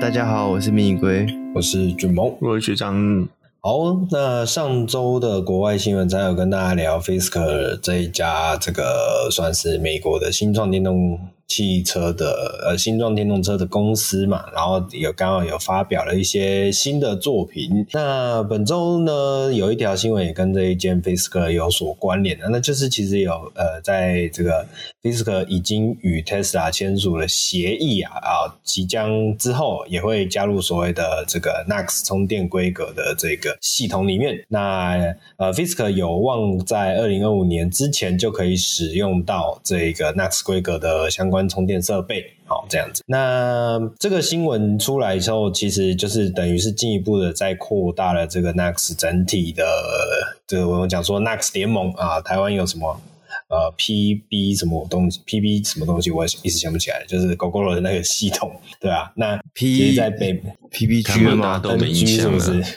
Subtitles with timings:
[0.00, 3.28] 大家好，我是蜜龟，我是卷毛，我是学长。
[3.60, 11.18] 好，那上周的国外新闻，才有跟大家聊 Fisker 这一家，这个算是美国的新创电动
[11.50, 17.84] 汽车的呃，新装电动车的公司嘛，然后有刚好有发表了一些新的作品。
[17.92, 24.64] 那本周呢，有一条新闻也跟这一间 Fisker 有所关联的，那就是其实有呃，在这个
[25.02, 34.36] Fisker 已经与 Tesla 签署了协议啊啊，即将之后也会加入所谓的这个 NAX 充电规格的这个系统里面。
[34.48, 34.96] 那
[35.36, 41.39] 呃，Fisker 有望在二零二五年之前就可以使用到这个 NAX 规格的相关。
[41.48, 43.02] 充电设备，好，这样子。
[43.06, 49.64] 那这个新闻出来之后，其实就是等于是进一步的在扩大了这个 Next 整体的
[50.46, 53.00] 这个我们讲说 Next 联盟啊，台湾有什么
[53.48, 61.58] 呃 PB 什么东西，PB 什么东西，我也一时想不起来，就是 Gogoro 的那个系统，对啊，那 P 在北 PBGN 吗？
[61.58, 62.74] 都没印象了，是不是？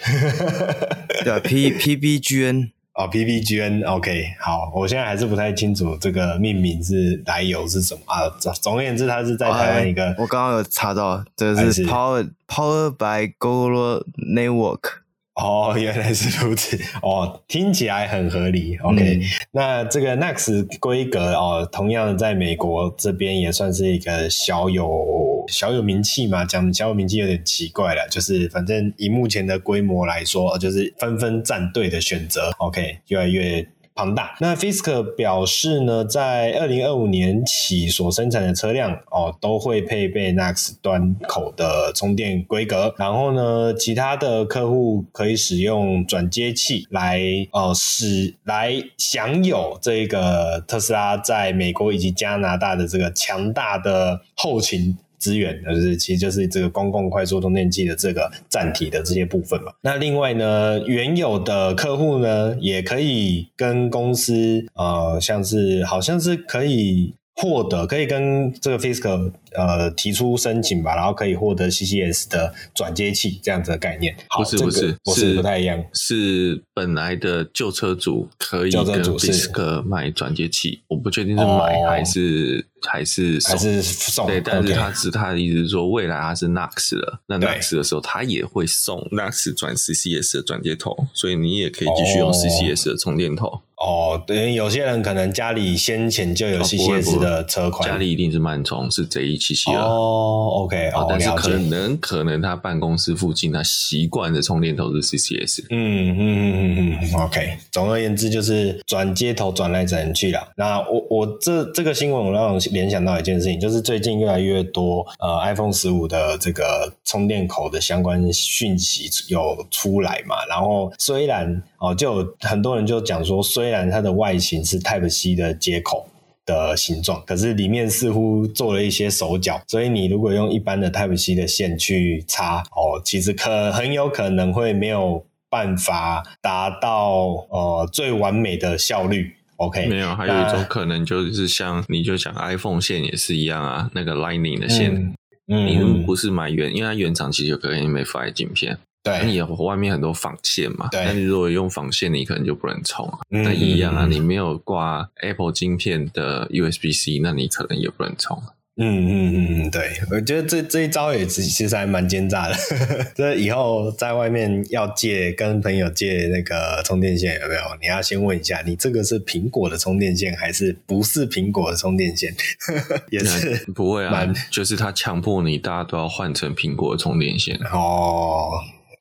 [1.24, 2.72] 对啊，P PBGN。
[2.96, 8.30] 哦，P P G N，OK，好，我现在还是不太清楚这个命名是来由是什么啊。
[8.40, 10.16] 总总而言之，它是在台湾一个。
[10.20, 15.03] 我刚刚有查到，这个是 Powered Powered by Google Network。
[15.36, 16.78] 哦，原来是如此。
[17.02, 18.78] 哦，听起来很合理。
[18.78, 26.46] OK，、嗯、那这个 Next 规格哦，同样在美国这边也算是一个小有小有名气嘛。
[26.46, 32.52] 讲小有名气有点奇怪了，就是反正以目前的规模来说，就是纷纷站队的选择。
[32.58, 33.68] OK，越来越。
[33.96, 34.36] 庞大。
[34.40, 42.94] 那 Fisker 表示呢，在二零二五年起所生产的车辆哦，都会配备 NACS 端口的充电规格。
[42.98, 47.22] 然后呢，其他的客户可以使用转接器来
[47.52, 54.98] 呃使来享有这个特斯拉在美国以及加拿大的这个强大的后勤。
[55.24, 59.72] 资源，就是其实就是这个公共快速充电器的这个站体的这些部分嘛。
[59.80, 67.14] 那另外呢，原有的客户呢，也可以跟公司呃，像是好像是可以。
[67.36, 74.16] 获得可以跟这个 Fisker 呃提出申请吧，然后可以获得 CCS 的转接器这样子的概念。
[74.38, 84.28] 不是不是，这个、是不太一样，是本来的旧车主可以跟 Fisker 买转接器，我不确定是买还是、哦、还是还是送。
[84.28, 93.48] 对，但是他是他的意思是说，未来他是 NACS 了，那 NACS 的时候他也会送 NACS 转 CCS 的转接头，所以你也可以继续用 CCS 的充电头。
[93.48, 107.58] 哦哦，等于，有些人可能家里先前就有 CCS 的车款，家里一定是慢充，是 J177 哦，OK，哦，但是可能可能他办公室附近他习惯的充电头是 CCS，嗯嗯嗯嗯嗯，OK。
[107.72, 110.48] 总而言之，就是转接头转来转去啦。
[110.56, 120.36] 那我我这这个新闻我让我联想到一件事情，就是最近越来越多呃 iPhone 十五的这个充电口的相关讯息有出来嘛。
[120.48, 126.08] 然后虽然哦，就有很多人就讲说，虽然它的外形是 Type C 的接口
[126.46, 139.36] 的形状，可是里面似乎做了一些手脚，所以你如果用一般的 Type C 的线去插，哦，其实可很有可能会没有办法达到呃最完美的效率。
[139.58, 145.14] OK，没有，还有一种可能就是像你就想 iPhone 线也是一样啊，那个 Lightning 的线，
[145.48, 148.78] 嗯，你不是买原，因为它原厂其实就可以没发镜片。
[149.04, 153.12] 对，你外面很多仿线嘛，对，那你如果用仿线，你可能就不能充。
[153.28, 158.42] 那一样啊，你没有挂 Apple 晶片的 USB-C，那你可能也不能充。
[158.76, 162.56] 嗯嗯嗯，对，我觉得这这一招也其实还蛮奸诈的。
[163.14, 167.62] 这以后在外面要借跟朋友借那个充电线有没有？
[167.80, 172.34] 你要先问一下，你这个是苹果的充电线还是不是苹果的充电线？
[173.12, 178.50] 也是不会啊，就是他强迫你大家都要换成苹果的充电线哦。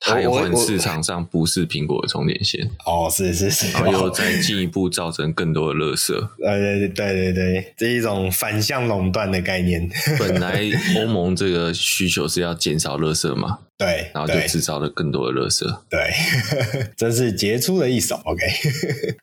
[0.03, 6.13] 台湾市场上不是苹果的充电线哦，是是是，然后又再进一步造成更多的垃圾。
[6.45, 9.89] 呃，对对对对，这一种反向垄断的概念。
[10.19, 10.61] 本来
[10.99, 13.59] 欧盟这个需求是要减少垃圾嘛？
[13.77, 15.65] 对，然后就制造了更多的垃圾。
[15.89, 16.11] 对，
[16.95, 18.15] 真是杰出的一手。
[18.23, 18.41] OK，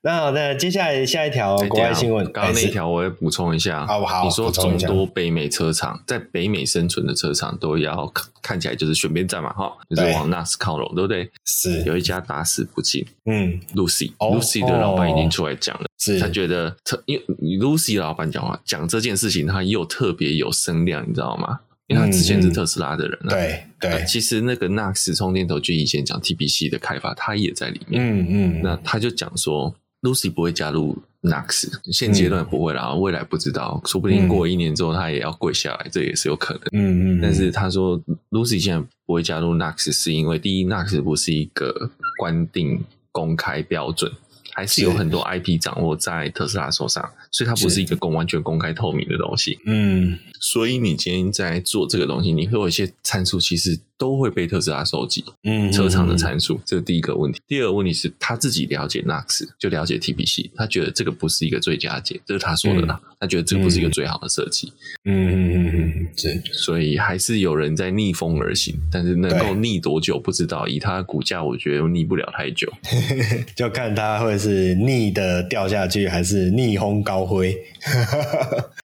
[0.02, 3.86] 那好，那接下来下一条国外新闻，刚刚那一条我也补充一下。
[3.86, 4.24] 好不好？
[4.24, 8.12] 你说众多北美车厂在北美生存的车厂都要
[8.42, 9.52] 看起来就是选边站嘛？
[9.52, 11.30] 哈，就是往 NACS 靠拢，对不对？
[11.44, 13.06] 是，有一家打死不进。
[13.26, 17.24] 嗯，Lucid，Lucy 的老板已经出来讲了，是他觉得特，因为
[17.58, 21.60] Lucy 老板讲话讲这件事情，他又特别有声量，你知道吗？
[21.90, 23.26] 因为他之前是特斯拉的人，啊。
[23.26, 23.64] 嗯，对。
[23.80, 28.02] 对，其实那个 NACS 充电头就以前讲 TPC 的开发，他也在里面。
[28.02, 36.62] 嗯嗯，那他就讲说，Lucy 不会加入 NACS，现阶段不会，然后未来不知道，说不定过一年之后他也要跪下来，这也是有可能。
[36.72, 37.98] 嗯嗯，但是他说
[38.30, 44.12] Lucy 现在不会加入 NACS，是因为第一，NACS 不是一个官定公开标准。
[44.52, 49.58] 还是有很多 IP 掌握在特斯拉手上，所以它不是一个公完全公开透明的东西。
[49.66, 53.80] 嗯，所以你今天在做这个东西，你会有一些参数，其实。
[54.00, 57.38] 都会被特斯拉收集，嗯，车厂的参数，这是第一个问题。
[57.46, 62.98] 第二个问题是他自己了解 NACS，就了解 TPC，他觉得这个不是一个最佳解，这是他说的啦。
[63.20, 64.72] 他觉得这个不是一个最好的设计，
[65.04, 66.40] 嗯嗯嗯嗯，对。
[66.50, 70.66] 所以还是有人在逆风而行，但是能够逆多久不知道。
[70.66, 72.72] 以他的股价，我觉得逆不了太久，
[73.54, 77.64] 就看他会是逆的掉下去，还是逆风高飞。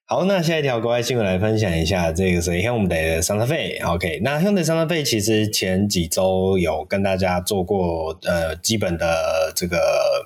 [0.08, 3.85] 好，那下一条国外新闻来分享一下，这个是 Hyundai 的 Santa Fe。
[3.85, 9.76] OK，那 Hyundai Santa Fe 其实前几周有跟大家做过呃基本的这个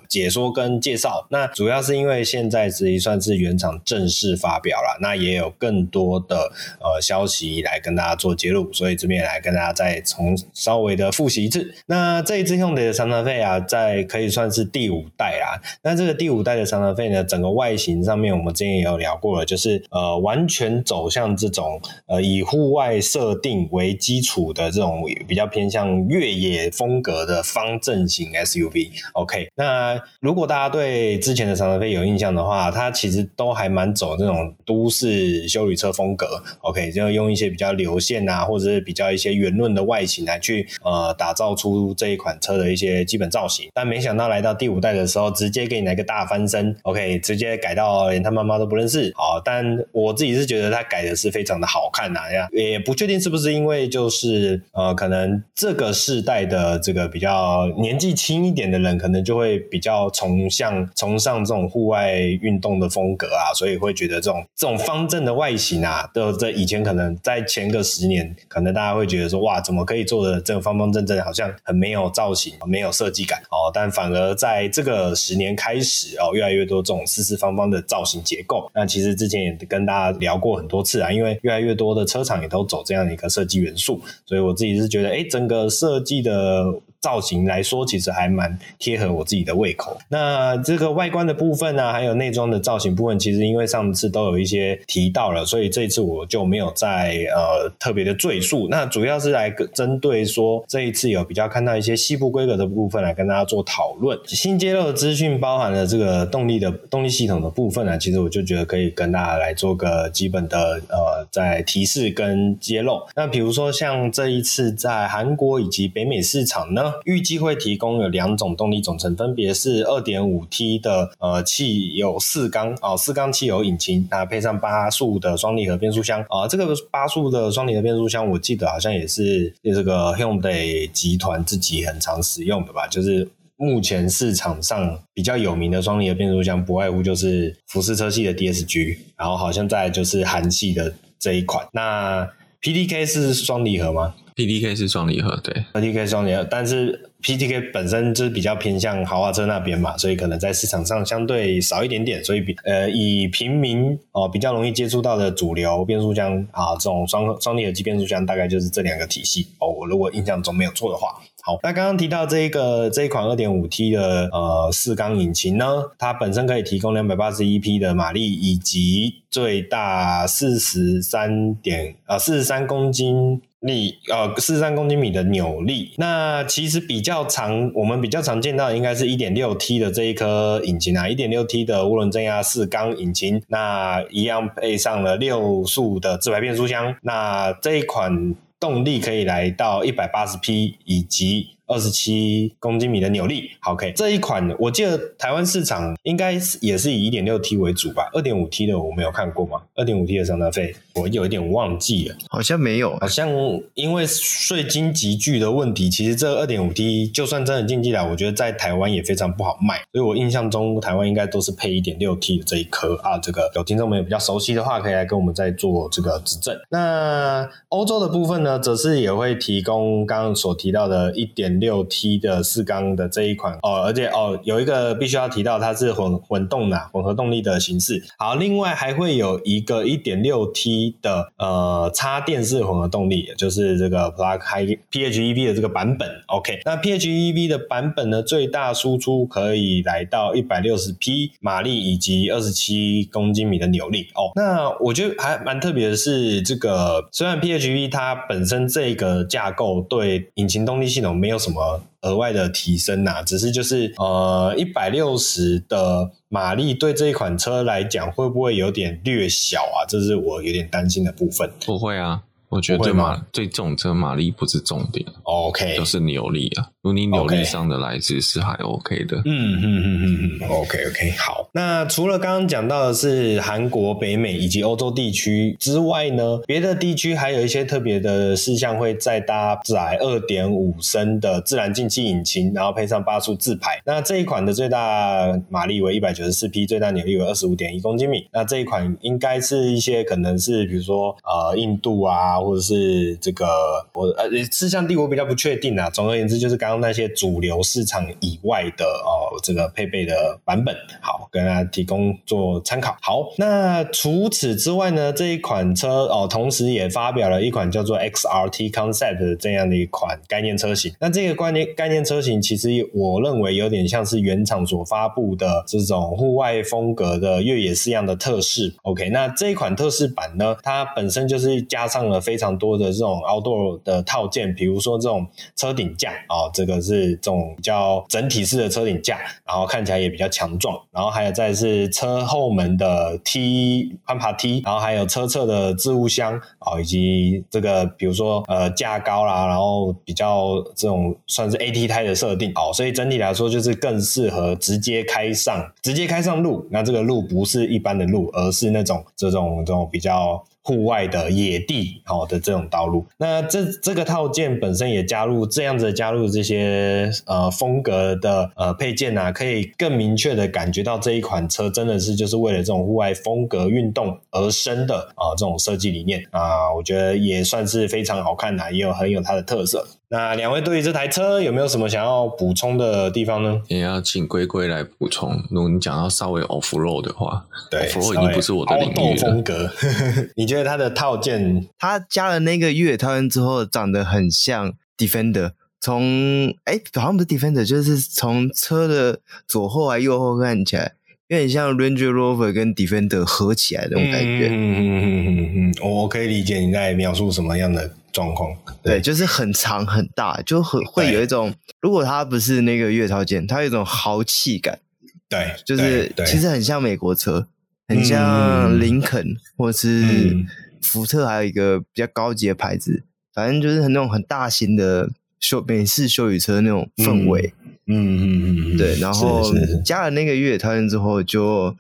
[0.07, 1.27] 解说跟介绍。
[1.31, 11.75] 那主要是因为现在这一算是原厂正式发表了，那也有更多的呃消息来跟大家做揭露，所以这边也来跟大家再从稍微的复习一次。
[11.87, 15.59] 那这一支 Hyundai 的 Santa Fe 啊，在可以算是第五代啦。
[15.83, 19.70] 那这个第五代的 Santa Fe 呢，整个外形上面我们之前也有聊过了，就是。
[19.91, 28.89] 呃，完全走向这种呃以户外设定为基础的这种比较偏向越野风格的方正型 SUV。
[29.13, 36.43] OK，那如果大家对之前的长城飞有印象的话，它其实都还蛮走这种都市休旅车风格。
[36.61, 43.69] OK，就用一些比较流线啊，或者是比较一些圆润的外形来去呃打造出这一款车的一些基本造型。
[43.75, 46.77] 但没想到来到第五代的时候，直接给你来个大翻身。
[46.83, 49.13] OK，直接改到连他妈妈都不认识。
[49.15, 86.81] 好，但但我自己是觉得它改的是非常的好看呐、啊，也不确定是不是因为就是呃，可能这个世代的这个比较年纪轻一点的人，可能就会比较崇向崇尚这种户外运动的风格啊，所以会觉得这种这种方正的外形啊，都在以前可能在前个十年，可能大家会觉得说哇，怎么可以做的这个方方正正，好像很没有造型，没有设计感哦，但反而在这个十年开始哦，越来越多这种四四方方的造型结构，那其实之前也跟大家聊过很多次啊，因为越来越多的车厂也都走这样的一个设计元素，所以我自己是觉得，哎，整个设计的。
[87.01, 89.99] 造型来说，其实还蛮贴合我自己的胃口。
[90.09, 98.69] 那这个外观的部分呢、还有内装的造型部分，其实因为上次都有一些提到了，所以这一次我就没有再呃特别的赘述。
[98.71, 104.19] 那主要是来针对说这一次有比较看到一些细部规格的部分来跟大家做讨论。
[104.27, 113.01] 新揭露的资讯包含了这个动力的动力系统的部分呢、其实我就觉得可以跟大家来做个基本的呃在提示跟揭露。
[113.17, 116.90] 那比如说像这一次在韩国以及北美市场呢。
[117.05, 126.47] 预计会提供有两种动力总成，分别是二点五 T 的呃汽油四缸、哦、四缸汽油引擎啊，配上八速的双离合变速箱啊。
[126.49, 132.87] 这个八速的双离合变速箱，我记得好像也是这个 Hyundai 集团自己很常使用的吧。
[132.87, 141.67] 就是目前市场上比较有名的双离合变速箱，不外乎就是福斯车系的 DSG，然后好像在就是韩系的这一款。
[141.73, 142.29] 那
[142.63, 161.19] PTK 是双离合吗？PDK 是双离合，对，PDK 双离合，但是 PDK 本身就是比较偏向豪华车那边嘛，所以可能在市场上相对少一点点，所以比呃以平民哦比较容易接触到的主流变速箱啊，这种双双离合器变速箱大概就是这两个体系哦，我如果印象中没有错的话。
[161.43, 165.65] 好，那刚刚提到这一个这一款二点五 T 的呃四缸引擎呢，
[165.99, 175.95] 它本身可以提供两百八十一匹的马力，以及最大四十三点呃四十三公斤力呃四十三公斤米的扭力。
[175.97, 186.95] 那其实比较常我们比较常见到的应该是一点六 T 的这一颗引擎啊，一点六 T 的涡轮增压四缸引擎，那一样配上了六速的自排变速箱。
[187.01, 188.37] 那这一款。
[188.61, 199.63] 动力可以来到一百八十匹，以及二十七公斤米的扭力，好，OK，这一款我记得台湾市场应该是也是以一点六 T 为主吧，二点五 T 的我没有看过吗？
[199.77, 203.31] 二点五 T 的桑塔菲我有一点忘记了，好像没有，好像
[203.75, 216.59] 因为税金集聚的问题，其实这二点五 T 就算真的进进来，我觉得在台湾也非常不好卖，所以我印象中台湾应该都是配一点六 T 的这一颗啊，这个有听众朋友比较熟悉的话，可以来跟我们再做这个指正。
[216.69, 221.60] 那欧洲的部分呢，则是也会提供刚刚所提到的一点。
[221.61, 228.03] 六 T 的四缸的这一款哦，而且哦有一个必须要提到，它是混混动的混合动力的形式。
[228.19, 236.09] 好，另外还会有一个一点六 T 的呃插电式混合动力，就是这个 Plug Hi，PHEV 的这个版本。
[236.29, 244.33] OK，那 PHEV 的版本呢，最大输出可以来到一百六十匹马力以及二十七公斤米的扭力哦。
[244.35, 259.83] 那我觉得还蛮特别的是，这个虽然 PHEV 它本身这个架构对引擎动力系统没有什么什么额外的提升呐、啊，只是就是呃一百六十的马力对这一款车来讲会不会有点略小啊？
[259.89, 261.51] 这是我有点担心的部分。
[261.67, 262.23] 不会啊。
[262.51, 266.67] 我觉得对马对这种车马力不是重点，OK，就是扭力啊。
[266.83, 271.11] 如果你扭力上的来自是还 OK 的，嗯嗯嗯嗯嗯，OK OK。
[271.13, 283.81] 好，那除了刚刚讲到的是韩国、北美以及欧洲地区之外呢，别的地区还有一些特别的事项会再搭载二点五升的自然进气引擎，然后配上八速自排。
[283.85, 288.27] 那这一款的最大马力为一百九十四匹，最大扭力为二十五点一公斤米。
[288.33, 292.40] 那这一款应该是一些可能是比如说呃印度啊。
[292.43, 293.47] 或者是这个
[293.93, 295.91] 我呃，事项地我比较不确定啊。
[295.91, 302.97] 总而言之，就是刚刚那些主流市场以外的哦，这个配备的版本，好，跟大家提供做参考。
[303.03, 310.95] 好，那除此之外呢，这一款车哦，同时也发表了一款叫做 XRT Concept 的这样的一款概念车型。
[311.01, 318.75] 那这个概念概念车型，其实我认为有点像是原厂所发布的这种户外风格的越野式样的特试。
[318.83, 322.21] OK，那这一款特试版呢，它本身就是加上了。
[322.31, 330.81] 非常多的这种 outdoor 的套件，比如说这种车顶架哦，这个是这种比较整体式的车顶架，然后看起来也比较强壮。
[330.93, 346.65] 然后还有再是车后门的梯攀爬梯，然后还有车侧的置物箱哦，以及这个比如说呃架高啦，然后比较这种算是 AT 胎的设定哦，所以整体来说就是更适合直接开上直接开上路。
[346.71, 350.41] 那这个路不是一般的路，而是那种这种这种比较。
[350.71, 369.85] 户外的野地好的这种道路，那这这个套件本身也加入这样子加入这些呃风格的呃配件啊，可以更明确的感觉到这一款车真的是就是为了这种户外风格运动而生的啊、这种设计理念啊、我觉得也算是非常好看的，也有很有它的特色。
[370.13, 373.63] 那两位对于这台车有没有什么想要补充的地方呢？
[373.69, 375.41] 也要请龟龟来补充。
[375.51, 379.31] 如果你讲到稍微 off road 的话，对，off road 已经不是我的领域了。
[379.31, 379.71] 风格，
[380.35, 385.53] 你觉得它的套件，它加了那个越野套件之后，长得很像 Defender。
[385.81, 390.93] 从哎，好像不是 Defender，就是从车的左后还右后看起来，
[391.31, 394.49] 有点像 Range Rover 跟 Defender 合起来的那种感觉。
[394.49, 397.95] 嗯嗯嗯嗯嗯，我可以理解你在描述什么样的。
[398.13, 404.81] 状况对，就是很长很大，就很会有一种，如果它不是那个月超舰，它有一种豪气感。
[405.29, 407.47] 对，就是其实很像美国车，
[407.87, 410.45] 很像林肯、嗯、或是
[410.83, 415.09] 福特，还有一个比较高级的牌子，反正就是很那种很大型的
[415.39, 417.55] 休美式休旅车那种氛围。
[417.91, 418.99] 嗯嗯嗯，对。
[418.99, 419.43] 然后
[419.85, 421.77] 加了那个越野套件之后，就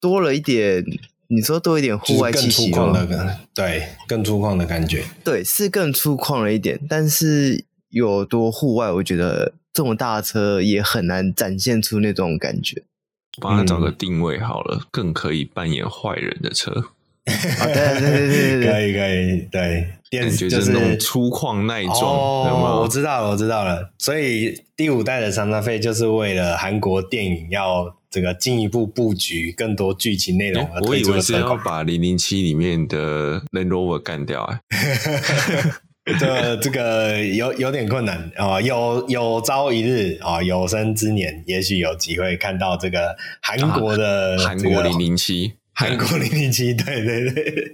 [0.00, 0.84] 多了一点。
[1.32, 2.92] 你说多一点户外气息吗？
[3.54, 5.04] 对，更粗犷的感觉。
[5.22, 12.82] 对，是更粗犷了一点，但是有多户外，我觉得这么大的车也很难展现出那种感觉。
[13.40, 16.86] 帮他找个定位好了，嗯、更可以扮演坏人的车。
[17.58, 19.86] 啊、对对对对对，可以可以，对，
[20.20, 22.00] 感觉就是那种粗犷耐撞。
[22.02, 23.90] 哦，我知道了，我知道了。
[23.98, 27.96] 所以第五代的桑塔菲就是为了韩国电影要。
[28.12, 34.58] 这个进一步布局更多剧情内容，我以为是要把零零七里面的 Land Rover 干掉啊！
[36.18, 45.52] 这这个有有点困难啊，有有朝一日啊，有生之年，也许有机会看到这个韩国的韩国零零七。
[45.80, 47.64] 韩国零零七，对对对，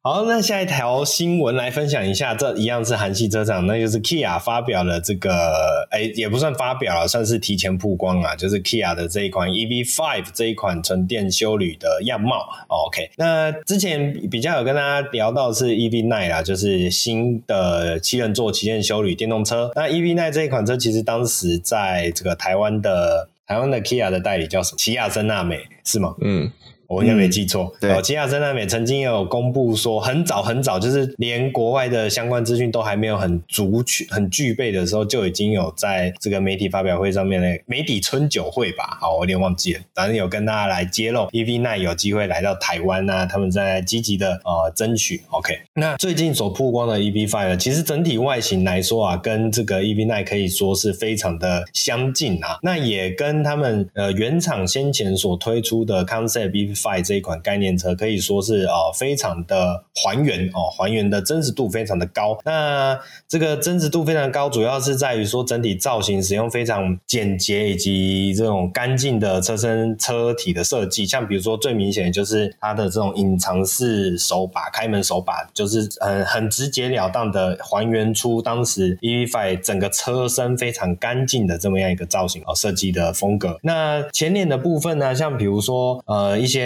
[0.00, 12.48] 好，那下一条新闻来分享一下，这一样是韩系车厂，那就是 Kia 发表了这个，哎，也不算发表了，算是提前曝光啊，就是 Kia 的这一款 EV5 这一款纯电修旅的样貌。
[12.68, 19.70] OK，那之前比较有跟大家聊到是 EV9 啦，就是新的七人座旗舰修旅电动车。
[19.74, 24.78] 那 EV9 这一款车，其实当时在这个台湾的台湾的 Kia 的代理叫什么？
[24.78, 26.14] 奇亚森纳美是吗？
[26.22, 26.50] 嗯。
[26.86, 27.72] 我应该没记错。
[27.80, 38.98] 对，吉亚森纳美曾经有公布说，很早很早，就是连国外的相关资讯都还没有很足、很具备的时候，就已经有在这个媒体发表会上面的媒体春酒会吧？
[39.00, 45.22] 好，我有点忘记了，反正有跟大家来揭露 EV Nine 有机会来到台湾啊，他们在积极的呃争取。
[45.30, 52.58] OK，那最近所曝光的 EV Five，其实整体外形来说啊，跟这个 EV Nine 可以说是非常的相近啊。
[52.62, 62.38] 那也跟他们呃原厂先前所推出的 Concept EV5 这一款概念车，可以说是呃非常的还原哦，还原的真实度非常的高。
[62.44, 71.06] 那这个真实度非常高，主要是在于说整体造型使用非常简洁以及这种干净的车身车体的设计。
[71.06, 83.58] 像比如说最明显的就是它的这种隐藏式手把、开门手把，就是很很直截了当的还原出当时 EV5 整个车身非常干净的这么样一个造型哦设计的风格。
[83.62, 86.63] 那前脸的部分呢，像比如说呃一些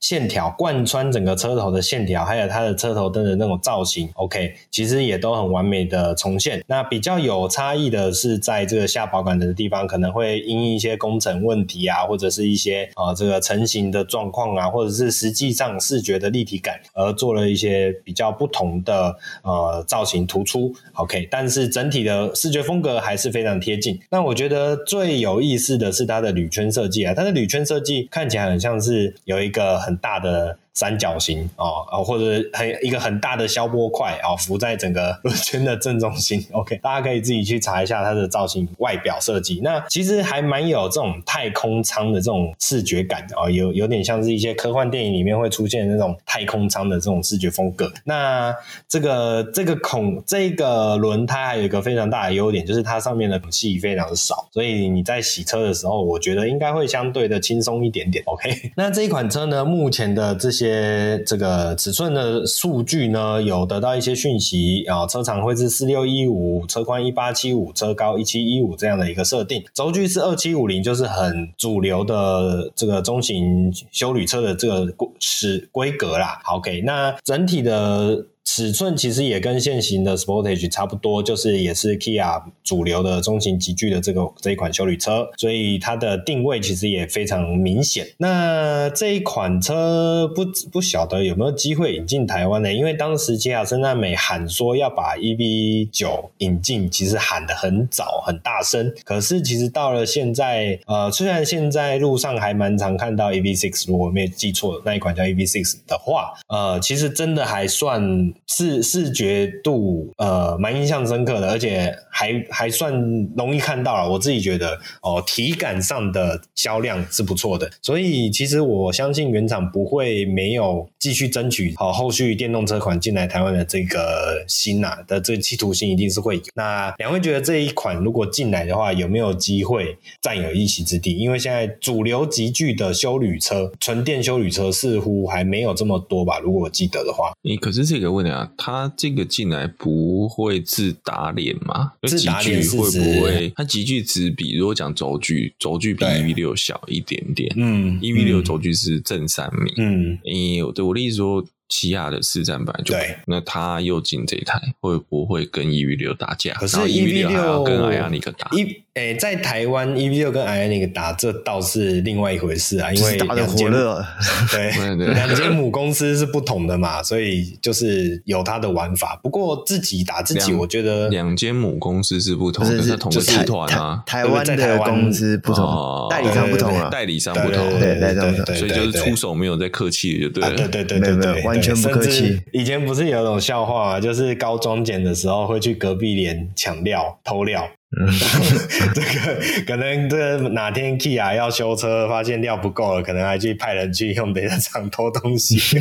[0.00, 6.62] 线条贯穿整个车头的线条，还有它的车头灯的那种造型，OK，其实也都很完美的重现。
[6.66, 21.26] 那比较有差异的是，在这个下保杆的地方，可能会因一些工程问题啊，或者是一些啊、呃、这个成型的状况啊，或者是实际上视觉的立体感，而做了一些比较不同的呃造型突出，OK。
[21.30, 23.98] 但是整体的视觉风格还是非常贴近。
[24.10, 30.58] 那我觉得最有意思的是它的铝圈设计啊，它的铝圈设计看起来很像是有有一个很大的。
[30.76, 36.46] 三角形哦，或者很一个很大的消波块哦，浮在整个 轮圈的正中心。
[36.52, 39.58] OK，大家可以自己去查一下它的造型外表设计。
[39.64, 47.90] 那其实还蛮有这种太空舱的这种视觉感的哦，有有点像是一些科幻电影里面会出现的那种太空舱的这种视觉风格。
[48.04, 48.54] 那
[48.86, 58.22] 这个这个孔这个轮胎还有一个非常大的优点，就是它上面的孔隙非常的少，所以你在洗车的时候，我觉得应该会相对的轻松一点点。
[58.26, 60.65] OK，那这一款车呢，目前的这些。
[60.66, 76.40] 些这个尺寸的数据呢，有得到一些讯息啊，车长会是四六一五，车宽一八七五，车高一七一五这样的一个设定，轴距是二七五零，就是很主流的这个中型修旅车的这个规尺规格啦。
[76.46, 78.26] OK，那整体的。
[78.46, 88.06] 尺寸其实也跟现行的 Sportage 差不多，就是也是 Kia 主流的中型级距的这个这一款休旅车，所以它的定位其实也非常明显。
[88.18, 92.72] 那这一款车不不晓得有没有机会引进台湾呢？
[92.72, 108.32] 因为当时吉亚森纳美喊说要把 EV9 引进，其实喊得很早很大声，可是其实到了现在，呃，虽然现在路上还蛮常看到 EV6，如果没有记错，那一款叫 EV6 的话，呃，其实真的还算。
[108.46, 112.92] 视视觉度呃蛮印象深刻的，而且还还算
[113.36, 114.10] 容易看到了。
[114.10, 126.42] 我自己觉得哦，体感上的销量是不错的，所以其实我相信原厂不会没有继续争取好、哦、后续电动车款进来台湾的这个心呐、的这个企图心一定是会有。
[126.54, 131.16] 那两位觉得这一款如果进来的话，有没有机会占有一席之地？
[131.16, 136.38] 因为现在主流级距的休旅车，纯电休旅车似乎还没有这么多吧？
[136.40, 138.32] 如果我记得的话，你可是这个问题。
[138.32, 141.92] 啊，它这个进来不会自打脸吗？
[142.02, 143.52] 自打脸会不会？
[143.56, 147.52] 他极具值比，如果讲轴距，轴距比一米六小一点点。
[147.56, 149.72] 嗯一米六轴距是正三米。
[149.76, 151.44] 嗯，诶，对我的意思说。
[151.68, 156.54] 起亚的四站版就对，那他又进这一台，会不会跟 EV 六打架？
[156.54, 158.62] 可是 EV 六跟 Ioniq 打，一
[158.94, 164.02] 诶、欸，在台湾 EV 六跟 Ioniq 打，这倒是另外一回事啊，因为打的火热，
[164.50, 169.18] 对，两间母公司是不同的嘛，所以就是有它的玩法。
[169.22, 174.02] 不过自己打自己，我觉得两间母公司是不同的，是同个集团啊。
[174.06, 181.55] 台湾的公司不同，代理商不同啊，代理商不同，对，代理商不同，所以就是出手没有在客气，就对了，对对对对对。
[181.56, 182.40] 完全不客气。
[182.52, 184.00] 以前不是有种笑话吗？
[184.00, 187.68] 就是高中检的时候会去隔壁连抢料、偷料。
[187.98, 188.06] 嗯，
[188.94, 195.56] 这个可能这哪天 Kia 要修车，发现料不够了，可能还去派人去用别的厂偷东西。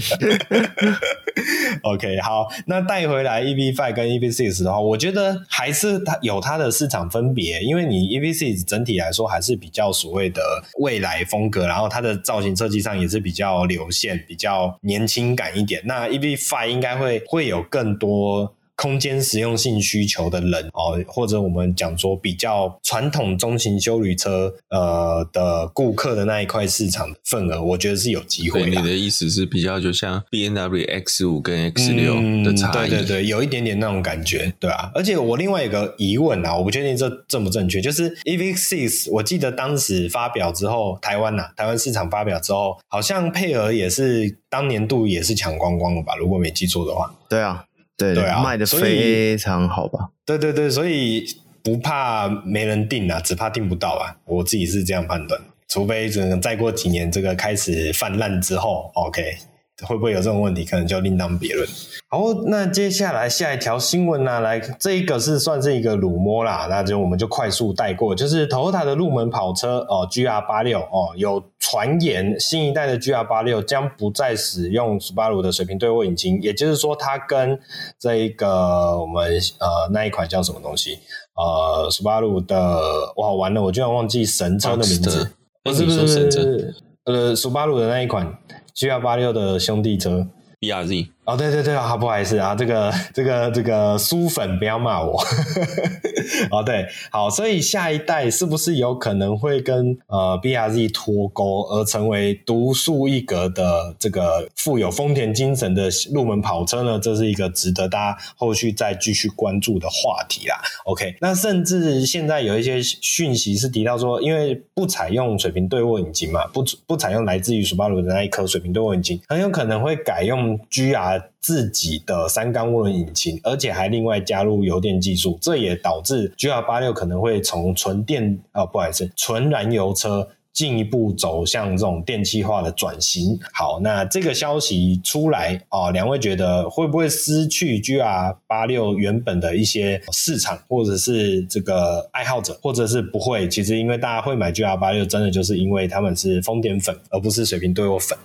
[1.82, 10.42] OK，好，那带回来 EV5 跟 EV6 的话，我觉得还是它有它的市场分别，因为你 EV6 整体来说还是比较所谓的
[10.80, 15.82] 未来风格，然后它的造型设计上也是比较流线、比较年轻感一点。
[15.86, 18.55] 那 EV5 应该会会有更多。
[18.76, 28.70] 空间实用性需求的人哦，或者我们讲说比较传统中型休旅车呃的顾客的那一块市场份额，我觉得是有机会。
[28.70, 32.88] 你的意思是比较就像 B N W X 五跟 X 六的差异？
[32.88, 34.92] 嗯，对对对，有一点点那种感觉，对啊。
[34.94, 46.16] 而且我另外一个疑问啊，我不确定这正不正确，就是 E V Six，我记得当时发表之后，台湾呐、啊，台湾市场发表之后，好像配额也是当年度也是抢光光了吧？
[46.18, 47.14] 如果没记错的话。
[47.30, 47.66] 对啊，
[47.98, 50.10] 对对啊，卖的非常好吧？
[50.26, 51.26] 对对对，所以
[51.64, 54.16] 不怕没人订啊，只怕订不到啊。
[54.26, 59.38] 我自己是这样判断，除非可能再过几年这个开始泛滥之后，OK。
[59.84, 60.64] 会不会有这种问题？
[60.64, 61.68] 可能就另当别论。
[62.08, 64.40] 好，那接下来下一条新闻呢、啊？
[64.40, 68.16] 来，这一个是算是一个乳摸啦，那就我们就快速带过。
[68.16, 77.60] 就是 Toyota 的入门跑车哦，GR 八六哦，有传言新一代的 GR 八六将不再使用 Subaru 的水平对卧引擎，也就是说，它跟
[78.00, 81.00] 这一个我们呃那一款叫什么东西？
[81.36, 82.80] 呃，Subaru 的
[83.18, 85.32] 哇，完了，我居然忘记神车的名字，
[85.64, 88.38] 不是不是不是，呃，Subaru 的那一款。
[88.76, 90.28] GR 八六的兄弟车
[90.60, 95.20] BRZ 哦，对对对，好不好意思啊，这个这个这个书粉不要骂我。
[96.52, 107.00] 哦，对，好，所以下一代是不是有可能会跟呃 BRZ 脱钩，而成为独树一格的这个富有丰田精神的入门跑车呢？
[107.00, 110.56] 这是一个值得大家后续再继续关注的话题啦。
[110.86, 121.15] OK，那甚至现在有一些讯息是提到说，因为不采用水平对卧引擎嘛，不不采用来自于索巴鲁的那一颗水平对卧引擎，很有可能会改用 GR。
[121.42, 133.38] 自己的三缸涡轮引擎，而且还另外加入油电技术，这也导致 GR86 可能会从纯电啊，不好意思，纯燃油车进一步走向这种电气化的转型。
[133.54, 143.50] 好，那这个消息出来啊，两位觉得会不会失去 GR86 原本的一些市场，或者是这个爱好者，或者是不会？
[143.50, 148.18] 其实因为大家会买 GR86，真的就是因为他们是丰田粉，而不是水平对卧粉。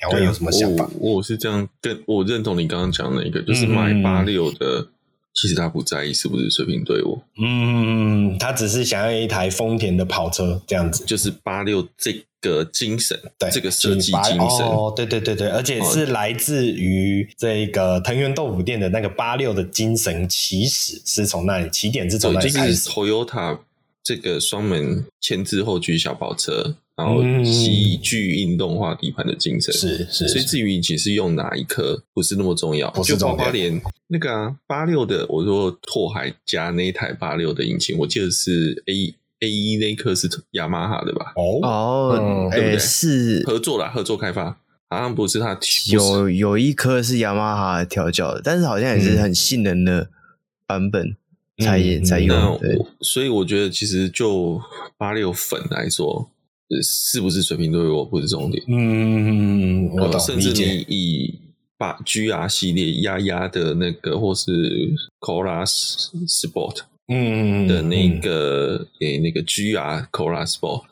[0.00, 0.88] 两位有什么想法？
[0.98, 4.88] 我，我是这样，跟我认同你刚刚讲的一个，就是买八六的，嗯，
[5.34, 23.58] 其实他不在意是不是水平对我，嗯，他只是想要一台丰田的跑车这样子，就是八六这个精神，对这个设计精神，哦，对对对对，而且是来自于这个藤原豆腐店的那个八六的精神起始是从那里起点是从那里开始，Toyota
[24.02, 26.76] 这个双门前置后驱小跑车。
[26.96, 41.34] 然后极具运动化底盘的精神，是是，所以至于引擎是用哪一颗不是那么重要，就包括连那个啊八六的，我说拓海加那一台八六的引擎，我记得是 A A 一那一颗是雅马哈的吧？
[41.36, 42.78] 哦哦，对不对？
[42.78, 45.58] 是合作啦，合作开发，好像不是他
[45.92, 50.08] 有有一颗是雅马哈调教的，但是好像也是很性能的
[50.66, 51.14] 版本
[51.62, 52.58] 才也才用。
[53.02, 54.58] 所以我觉得其实就
[54.96, 56.30] 八六粉来说。
[56.82, 58.62] 是不是水平对卧不是重点？
[58.68, 60.18] 嗯，我。
[60.18, 61.38] 甚至你以
[61.78, 64.50] 把 GR 系列压压的那个，或是
[65.20, 66.80] Cola Sport。
[67.08, 70.06] 嗯的那个诶、欸，那个 GR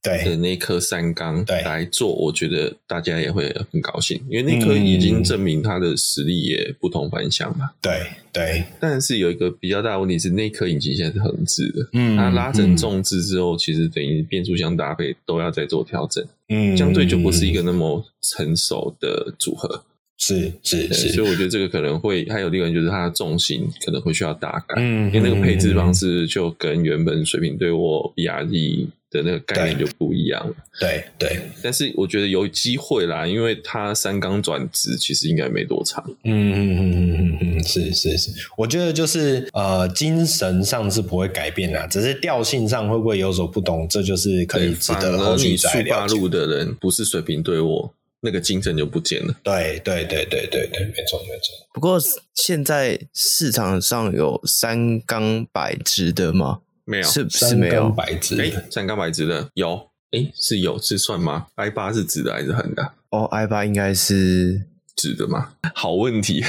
[0.02, 0.24] 对。
[0.24, 1.60] 的那颗三缸对。
[1.62, 7.70] 来做，我觉得大家也会很高兴，因为那颗已经证明它的实力也不同凡响嘛。
[7.82, 19.84] 对对，但是有一个比较大的问题是，那颗引擎现在是横置的，嗯，它拉成纵置之后，其实等于变速箱搭配都要再做调整，嗯，相对就不是一个那么成熟的组合。
[20.16, 31.42] 是是是，所以我觉得这个可能会还有另外就是它的重心可能会需要大改，嗯，因为那个配置方式就跟原本水平对卧 BRZ 的那个概念就不一样了，对对，对。
[31.62, 45.84] 但是我觉得有机会啦，因为它三缸转直其实应该没多长，嗯嗯嗯嗯嗯嗯，是是是，我觉得就是呃精神上是不会改变啦，只是调性上会不会有所不同，这就是可以值得后续再了解。
[45.84, 47.92] 速八路的人不是水平对卧。
[48.24, 49.34] 那个精神就不见了。
[49.42, 51.68] 对对对对对对，没错没错。
[51.74, 52.00] 不过
[52.34, 56.60] 现在市场上有三缸百直的吗？
[56.86, 57.74] 没有，是是没有。
[57.74, 62.92] 三缸百直，哎，三缸百直的有，哎，是有是算吗？i 八是直的还是横的？
[63.10, 64.62] 哦，i 八应该是
[64.96, 65.52] 直的吗？
[65.74, 66.42] 好问题，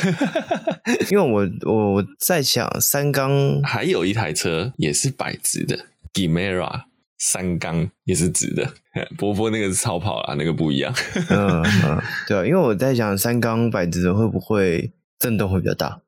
[1.11, 6.83] 因为我我在想，三缸还有一台车也是百直的，Gemera。
[7.17, 8.73] 三缸也是直的，
[9.17, 10.93] 波波那个是超跑啦，那个不一样。
[11.29, 16.01] 嗯嗯，对啊，因为我在想三缸摆直的会不会震动会比较大？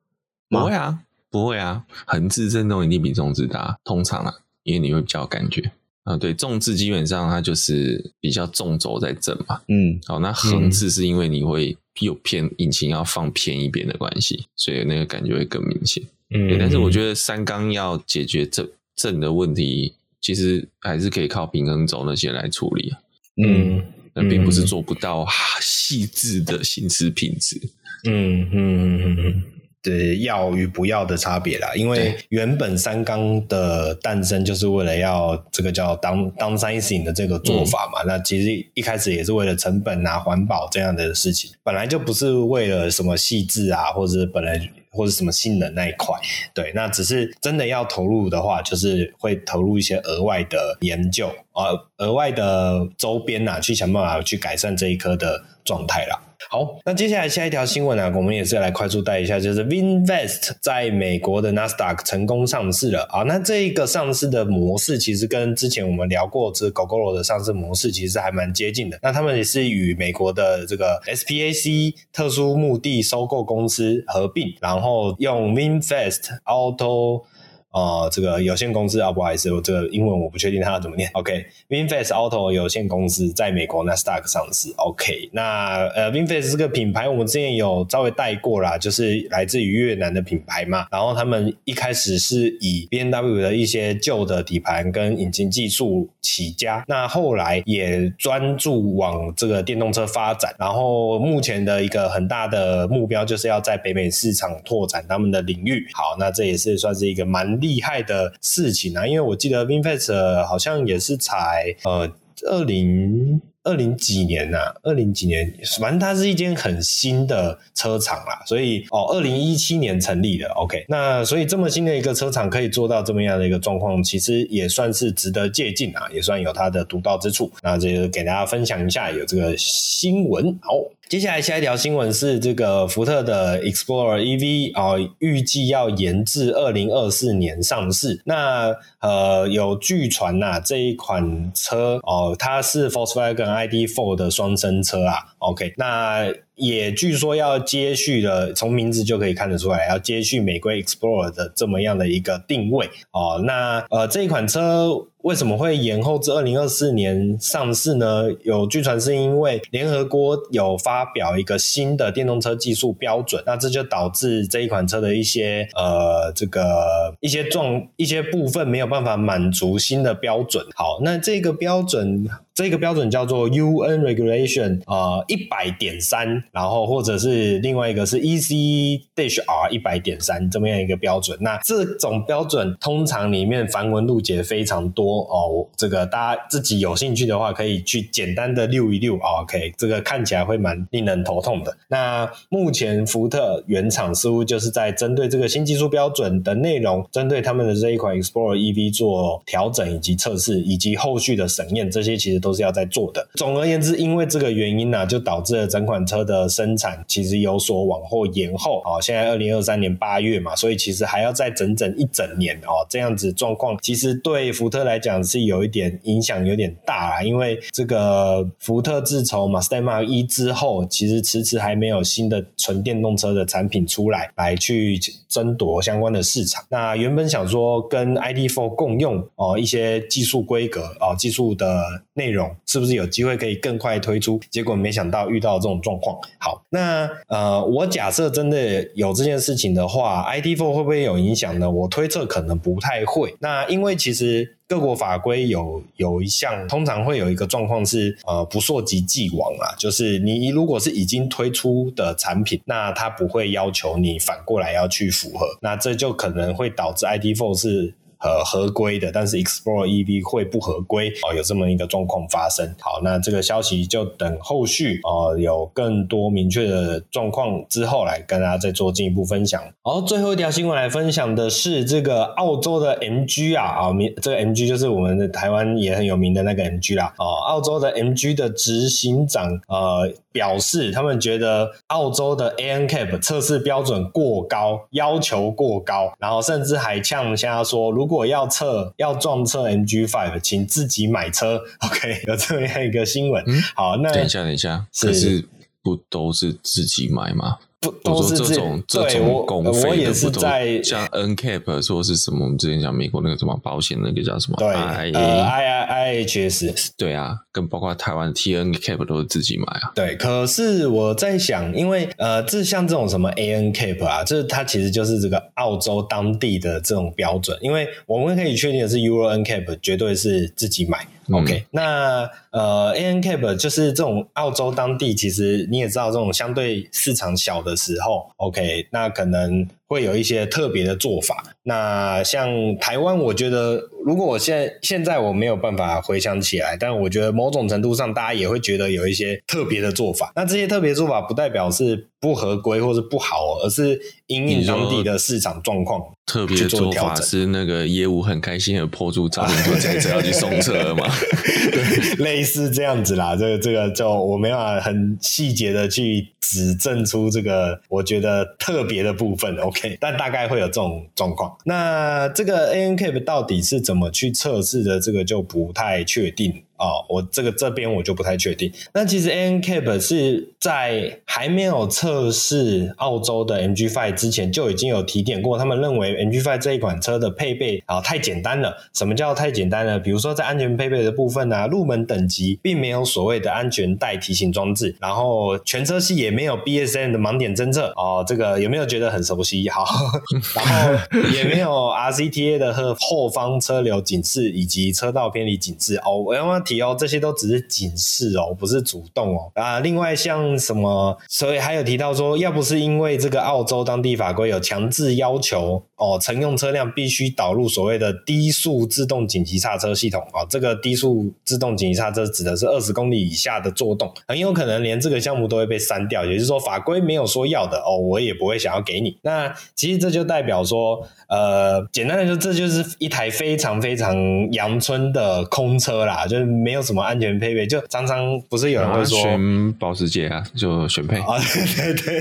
[0.48, 5.72] 不会啊，不会啊，横置震动一定比纵置大，通常啊，因为你会比较有感觉
[6.04, 6.16] 啊。
[6.16, 9.60] 对，纵置基本上它就是比较纵轴在震嘛。
[9.68, 16.02] 嗯，好，那横置是因为你会有偏引擎要放偏一边的关系，所以那个感觉会更明显。
[16.30, 22.98] 嗯，但是我觉得三缸要解决震震的问题，其实还是可以靠平衡轴那些来处理啊。
[23.44, 23.82] 嗯，
[24.14, 25.26] 那并不是做不到
[25.60, 27.60] 细致的行驶品质。
[28.08, 29.42] 嗯嗯嗯。
[29.80, 44.58] 对，要与不要的差别啦，因为原本三缸的诞生就是为了要这个叫 down downsizing 的这个做法嘛，嗯、那其实一开始也是为了成本啊、环保这样的事情，本来就不是为了什么细致啊，或者是本来
[44.98, 46.18] 或者什么性能那一块，
[46.52, 56.20] 对，那只是真的要投入的话，就是会投入一些额外的研究啊、额外的周边呐，去想办法去改善这一颗的状态啦。
[56.50, 63.22] 好，那接下来下一条新闻呢，我们也是来快速带一下，就是 VinFast 在美国的 Nasdaq 成功上市了啊。
[63.24, 68.98] 那这一个上市的模式，其实跟之前我们聊过这 Gogoro 的上市模式，其实还蛮接近的。
[69.02, 77.24] 那他们也是与美国的这个 SPAC 特殊目的收购公司合并，然后用 VinFast Auto。
[77.70, 81.08] 啊、这个有限公司啊，不好意思，我这个英文我不确定它要怎么念。
[81.12, 84.72] OK，VinFast Auto 有限公司在美国 Nasdaq 上市。
[84.78, 90.86] OK，那呃，VinFast 这个品牌我们之前有稍微带过啦，就是来自于越南的品牌嘛。
[90.90, 100.54] 然后他们一开始是以 BMW 的一些旧的底盘跟引擎技术起家，那后来也专注往这个电动车发展。
[100.58, 105.86] 然后目前的一个很大的目标就是要在北美市场拓展他们的领域。
[105.92, 107.57] 好，那这也是算是一个蛮。
[107.60, 112.10] 厉害的事情啊，因为我记得 VinFast 好像也是才呃
[112.46, 127.52] 二零二零几年呐、啊，二零几年，反正它是一间很新的车厂啦，所以哦，二零一七年成立的，OK，那所以这么新的一个车厂可以做到这么样的一个状况，其实也算是值得借鉴啊，也算有它的独到之处。
[127.62, 130.72] 那这个给大家分享一下，有这个新闻，好。
[131.08, 138.20] 接下来下一条新闻是这个福特的 Explorer EV 啊、预计要延至二零二四年上市。
[138.26, 145.14] 那呃，有据传呐、这一款车哦、它是 Volkswagen ID.4 的双生车啊。
[145.38, 146.26] OK，那
[146.58, 155.06] 也据说要接续了，从名字就可以看得出来，要接续美规 Explorer 的这么样的一个定位哦、那呃，这一款车。
[155.22, 158.28] 为什么会延后至二零二四年上市呢？
[158.44, 170.64] 有据传是因为联合国有发表一个新的电动车技术标准，那这就导致这一款车的一些呃这个一些状一些部分没有办法满足新的标准。
[170.76, 172.24] 好，那这个标准。
[172.58, 181.38] 这个标准叫做 UN Regulation 呃一百点三，然后或者是另外一个是 EC dash R 一百点三这么样一个标准。
[181.40, 189.16] 那这种标准通常里面繁文縟节非常多哦，这个大家自己有兴趣的话可以去简单的溜一溜。
[189.16, 191.76] OK，这个看起来会蛮令人头痛的。
[191.86, 202.47] 那目前福特原厂似乎就是在针对这个新技术标准的内容，针对他们的这一款 Explorer EV 做调整以及测试，以及后续的审验，这些其实都。
[202.48, 203.28] 都是要在做的。
[203.34, 208.80] 总而言之，因为这个原因呢、啊，就导致了整款车的生产其实有所往后延后。
[208.86, 212.86] 哦，现在二零二三年八月嘛，所以其实还要再整整一整年哦。
[212.88, 217.22] 这样子状况，其实对福特来讲是有一点影响，有点大啦。
[217.22, 226.64] 因为这个福特自从 Mustang Mach-E 之后，其实迟迟还没有新的纯电动车的产品出来，来去争夺相关的市场。
[226.70, 231.82] 那原本想说跟 ID.4 共用哦，一些技术规格哦，技术的
[232.14, 232.37] 内容。
[232.66, 234.40] 是不是有机会可以更快推出？
[234.50, 236.18] 结果没想到遇到这种状况。
[236.38, 241.70] 好，那呃，我假设真的有这件事情的话，ID.4 会不会有影响呢？
[241.70, 243.34] 我推测可能不太会。
[243.40, 257.94] 那因为其实各国法规有有一项，通常会有一个状况是呃不溯及既往啊，就是你如果是已经推出的产品，那它不会要求你反过来要去符合，那这就可能会导致 ID.4 是。
[258.20, 262.74] 呃，合规的，但是 Explore EV 会不合规哦，有这么一个状况发生。
[262.80, 269.62] 好，那这个消息就等后续哦、有更多明确的状况之后来跟大家再做进一步分享。
[269.82, 277.14] 好，最后一条新闻来分享的是这个澳洲的 MG 啊啊，名、这个 MG 就是我们的台湾也很有名的那个 MG 啦。
[277.18, 288.07] 哦、澳洲的 MG 的执行长呃表示，他们觉得澳洲的 ANCAP 测试标准过高，要求过高，然后甚至还呛下说如。
[288.08, 291.60] 如果要测要撞测 MG5，请自己买车。
[291.84, 293.44] OK，有这么样一个新闻。
[293.46, 295.46] 嗯、好，那等一下，等一下，是可是
[295.82, 297.58] 不都是自己买吗？
[297.80, 302.44] 不都是这种这种公费的，我也是在像 NCAP 说是什么？
[302.44, 304.56] 我们之前讲美国那个什么保险那个叫什么？
[304.58, 306.92] 对，I I I H S。
[306.96, 309.92] 对啊，跟包括台湾 TNCAP 都是自己买啊。
[309.94, 321.06] 对，可是我在想，因为呃，这像这种什么 ANCAP 啊，这它其实就是这个澳洲当地的这种标准，因为我们可以确定的是 Euro NCAP 绝对是自己买。
[321.32, 331.42] OK，、嗯、那呃，ANCAP 就是这种澳洲当地，其实你也知道，这种相对市场小的时候，OK，那可能会有一些特别的做法。
[331.64, 332.48] 那像
[332.78, 340.32] 台湾，我觉得如果我现在现在我没有办法回想起来，但我觉得某种程度上，大家也会觉得有一些特别的做法。
[340.36, 346.00] 那这些特别做法不代表是不合规或是不好，而是因应当地的市场状况。
[346.26, 351.06] 特别做法是那个业务很开心的破住照片，说这车要去送车了吗？
[351.72, 353.34] 对，类似这样子啦。
[353.34, 359.56] 这个这个就我没办法很细节的去指证出这个我觉得特别的部分。
[359.56, 361.56] OK，但大概会有这种状况。
[361.64, 364.98] 那这个 ANK 到底是怎么去测试的？
[365.00, 366.62] 这个就不太确定。
[366.78, 368.72] 哦，我这个这边我就不太确定。
[368.94, 378.76] 那其实 ANCAP 是在还没有测试澳洲的 MG5 之前就已经有提点过，他们认为 MG5 这一款车的配备啊太简单了。
[378.94, 379.98] 什么叫太简单了？
[379.98, 387.92] 比如说在安全配备的部分、啊，入门等级并没有所谓的安全带提醒装置，然后全车系也没有 BSM 的盲点侦测。
[387.96, 389.68] 哦，这个有没有觉得很熟悉？
[389.68, 389.84] 好，
[390.54, 395.96] 然后也没有 RCTA 的和后方车流警示以及车道偏离警示。
[396.04, 396.62] 哦，我要问。
[396.68, 399.80] 提哦，这些都只是警示哦，不是主动哦啊。
[399.80, 410.46] 另外像什么，所以还有提到说，要不是因为这个澳洲当地法规有强制要求哦，乘用车辆必须导入所谓的低速自动紧急刹车系统啊、哦。
[410.50, 416.24] 这个低速自动紧急刹车指的是二十公里以下的作动，很有可能连这个项目都会被删掉。
[416.26, 419.16] 也就是说，法规没有说要的哦，我也不会想要给你。
[419.22, 424.14] 那其实这就代表说，呃，简单来说，这就是一台非常非常
[424.52, 426.57] 阳春的空车啦，就是。
[426.62, 432.20] 没有什么安全配备，就常常不是有人会说选保时捷啊，就选配 啊，对对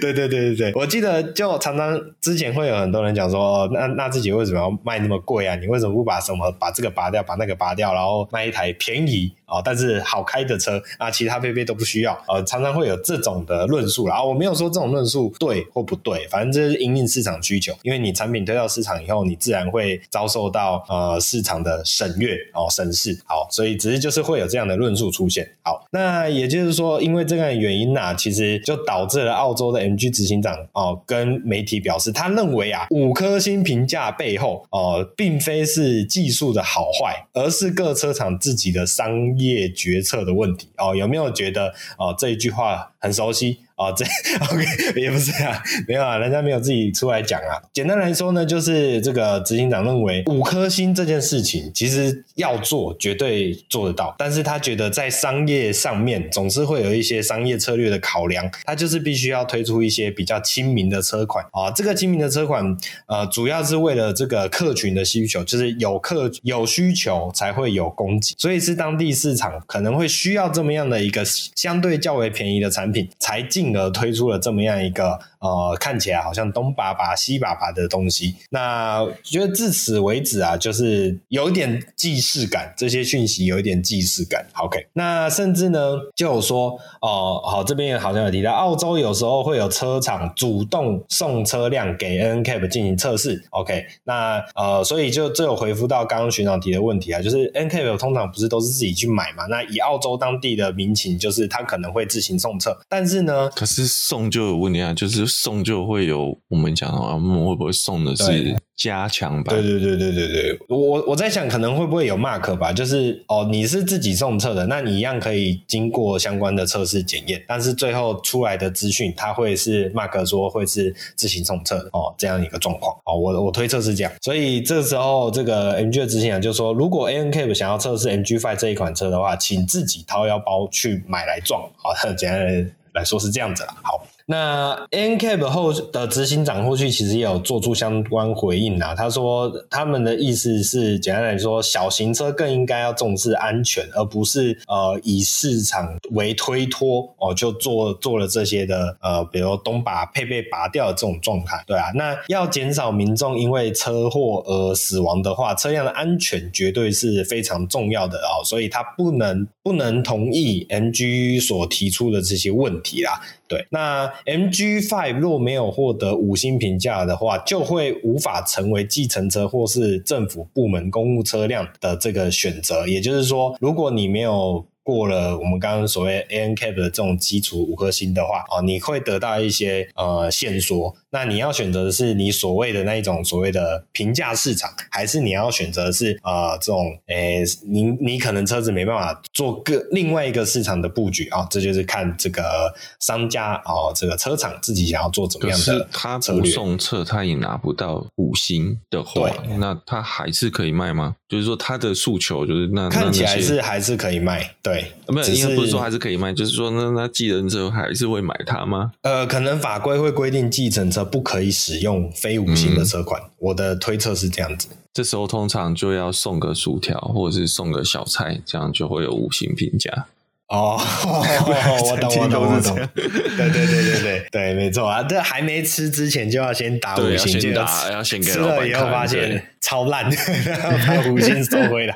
[0.00, 5.54] 对对对对对，我记得就常常之前会有很多人讲说，那那自己为什么要卖那么贵啊？
[5.56, 14.16] 你为什么不把什么把这个拔掉，把那个拔掉，然后卖一台便宜啊，但是好开的车啊，其他配备都不需要，呃，常常会有这种的论述啦。
[14.16, 25.48] 啊，我没有说这种论述对或不对，反正这是因应市场需求，因为你产品推到市场以后，你自然会遭受到呃市场的审阅哦审视，好，所以只是就是会有这样的论述出现。
[25.62, 39.37] 好，那也就是说，因为这个原因呐、其实就导致了澳洲的 MG 执行长哦跟媒体表示，他认为啊五颗星评价背后哦，并非是技术的好坏，而是各车厂自己的商。
[39.38, 43.58] 业决策的问题哦，有没有觉得哦这一句话很熟悉？
[43.78, 44.04] 哦，这
[44.52, 47.62] OK 也不是啊，没有啊，人家没有自己出来讲啊。
[47.72, 61.70] 简单来说呢，就是这个执行长认为五颗星这件事情其实要做，绝对做得到，但是他觉得在商业上面总是会有一些商业策略的考量，他就是必须要推出一些比较亲民的车款啊。
[61.70, 73.67] 这个亲民的车款，呃，主要是为了这个客群的需求，就是有客有需求才会有供给，所以是当地市场可能会需要这么样的一个相对较为便宜的产品才进。
[73.76, 78.34] 而推出了这么样一个呃，看起来好像东拔拔西拔拔的东西。
[78.50, 84.46] 那觉得至此为止啊，就是有一点既视感，这些讯息有一点既视感。
[84.54, 93.44] OK，那甚至呢，就有说哦、好，这边也好像有提到，澳洲有时候会有车厂主动送车辆给 NCAP 进行测试。
[93.50, 99.46] OK，那呃，所以就这有回复到刚刚学长提的问题啊，就是 NCAP 通常不是都是自己去买嘛？
[99.46, 103.48] 那以澳洲当地的民情，就是他可能会自行送测，但是呢。
[103.54, 109.54] 可是送就有问题啊，就是送就会有我们讲的话，我们会不会送的是加强版？
[109.54, 132.72] 对对对对对对，我我在想可能会不会有 mark 吧，就是哦，你是自己送测的，那你一样可以经过相关的测试检验，但是最后出来的资讯，它会是 mark 说会是自行送测的哦，这样一个状况哦，我我推测是这样，所以这时候这个 MG 的执行长就说，如果 ANCAP 想要测试 MG Five 这一款车的话，请自己掏腰包去买来撞，好， 简单。
[132.94, 134.02] 来说是这样子啦，好。
[134.30, 163.18] 那 Ncap 后的执行长后续其实也有做出相关回应啊，他说他们的意思是简单来说，小型车更应该要重视安全，而不是呃以市场为推脱哦，就做做了这些的呃，比如东把配备拔掉的这种状态，对啊，那要减少民众因为车祸而死亡的话，车辆的安全绝对是非常重要的哦，所以他不能不能同意 NG 所提出的这些问题啦。
[163.48, 172.86] 对，那 MG Five 若没有获得五星评价的话，就会无法成为计程车或是政府部门公务车辆的这个选择。
[172.86, 180.96] 也就是说，如果你没有过了我们刚刚所谓 ANCAP 的这种基础五颗星的话，哦，你会得到一些呃线索。
[181.10, 191.46] 那你要选择的是你所谓的那一种所谓的平价市场，还是你要选择的是呃这种诶，你你可能车子没办法做个另外一个市场的布局啊？
[191.50, 195.86] 这就是看这个商家哦，这个车厂自己想要做怎么样的。
[195.92, 201.16] 他不送车，他也拿不到五星的话，那他还是可以卖吗？
[201.28, 204.77] 就是说他的诉求就是那看起来是还是可以卖，对。
[205.08, 208.92] 没有，应该不是说还是可以卖，就是说，那那计程车还是会买它吗？
[209.02, 213.20] 呃，可能法规会规定继承车不可以使用非五星的车款。
[213.22, 214.68] 嗯、我的推测是这样子。
[214.92, 220.06] 这时候通常就要送个薯条，或者是送个小菜，这样就会有五星评价。
[220.48, 222.74] 哦， 我懂，我懂，我懂。
[222.94, 225.02] 对对对对对对，没错啊！
[225.02, 230.08] 这还没吃之前就要先打五星，先打，要先给吃了以后发现超烂，
[230.46, 231.94] 然后把五星收回来。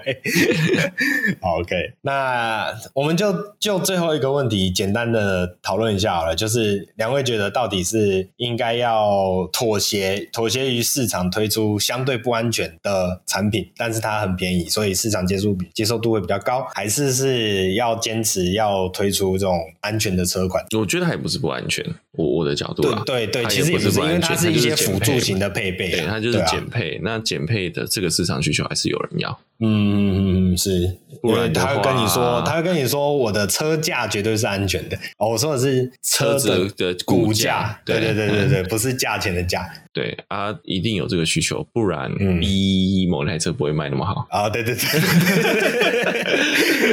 [1.40, 18.41] OK，那我们就就最后一个问题简单的讨论一下好了，就是两位觉得到底是应该要妥协妥协于市场推出相对不安全的产品，但是它很便宜，所以市场接受接受度会比较高，还是是要坚持？
[18.52, 21.84] 要推出这种安全的车款，我觉得还不是不安全。
[22.12, 27.00] 我我的角度啊，对对对，其实也不是，因为它是一些辅助型的配备，对，它就是减配。
[27.02, 29.38] 那减配的这个市场需求还是有人要。
[29.64, 30.80] 嗯嗯嗯，是，
[31.22, 34.96] 因为他会跟你说，他会跟你说，我的车价绝对是安全的。
[35.18, 39.64] 哦，我说的是车子的估价，对对对对对，不是价钱的价。
[39.92, 44.50] 对啊，一定有这个需求，不然 B 某台车不会卖那么好啊。
[44.50, 45.00] 对对对，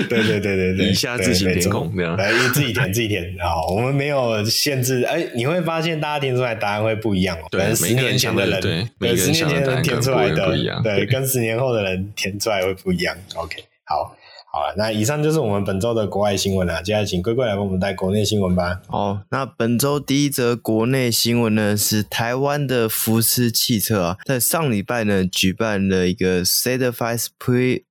[0.07, 3.59] 对对对对对，以下自行填空这样，来自己填自己填啊。
[3.73, 7.47] 我们没有限制，哎，你会发现大家填出来答案会不一样哦。
[7.49, 12.59] 对，十年前的人，对，十年前的人填出来的，对，跟十年后的人填出来。
[12.59, 14.13] 会不一样，OK，好，
[14.51, 16.81] 好了，那以上就是我们本周的国外新闻了。
[16.81, 18.81] 接下来请龟龟来帮我们带国内新闻吧。
[18.87, 27.27] 哦，那本周第一则国内新闻呢，是台湾的福斯汽车啊，在上礼拜呢举办了一个 Certified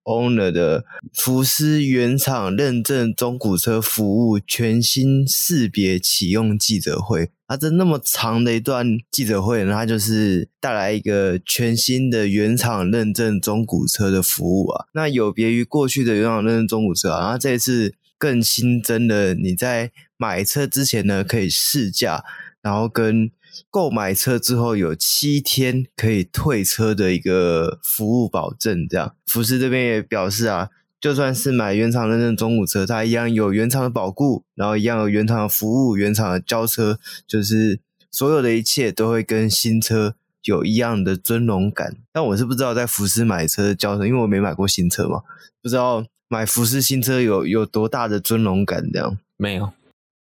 [0.09, 7.31] owner 的福斯原厂认证中古车服务全新识别启用记者会。
[7.47, 14.87] 它这那么长的一段记者会呢，它就是带来一个全新的原厂认证中古车的服务啊。
[14.93, 22.23] 那有别于过去的原厂认证中古车啊，然后这一次更新增了你在买车之前呢可以试驾，
[22.61, 23.31] 然后跟
[23.71, 28.87] 购买车之后有七天可以退车的一个服务保证。
[28.89, 30.71] 这样，福斯这边也表示啊。
[31.01, 37.79] 就算是买原厂认证中古车，它一样有原厂的保固，然后一样有原厂的服务、原厂的交车，就是
[38.11, 41.99] 所有的一切都会跟新车有一样的尊荣感。
[42.13, 45.21] 但我是不知道在福斯买车交车，因为我没买过新车嘛，
[45.63, 49.17] 不知道买福斯新车有有多大的尊荣感这样。
[49.37, 49.71] 没有，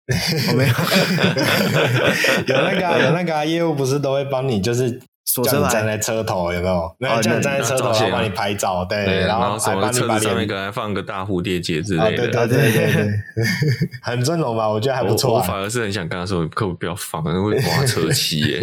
[0.51, 0.75] 我没有，
[2.55, 5.01] 有那个 有那个业务不是都会帮你就是。
[5.45, 6.97] 叫你站在车头有没有？
[6.99, 13.21] 没有叫你站在车头，然后帮你拍照，对，然后还帮你把上面可能放个大蝴蝶结之类的，对对对对，
[14.01, 14.67] 很尊荣吧？
[14.71, 15.35] 我觉得还不错。
[15.35, 18.63] 我反而是很想跟他说，可不不要放，可能会刮车漆耶。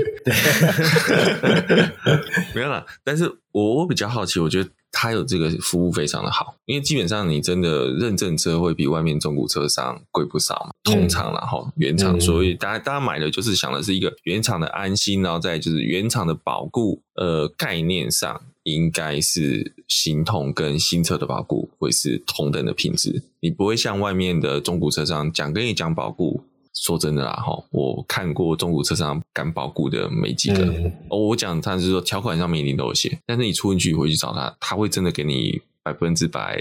[2.56, 4.70] 没有啦，但是我我比较好奇，我觉得。
[4.96, 26.44] 它有这个服务非常的好，因为基本上你真的认证车会比外面中古车商贵不少嘛，通常然后原厂，所以大家大家买的就是想的是一个原厂的安心，然后再就是原厂的保固，呃，概念上应该是行同跟新车的保固会是同等的品质，你不会像外面的中古车商讲跟你讲保固。
[26.74, 30.66] 说真的啦，哈，我看过中古车商敢保固的没几个。
[30.66, 35.62] 嗯、我讲他是说条款上面一定都有写，但是你出去回去找他，他会真的给你。
[35.84, 36.58] 百分之百，